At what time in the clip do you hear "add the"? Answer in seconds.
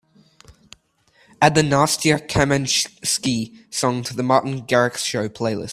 1.39-1.61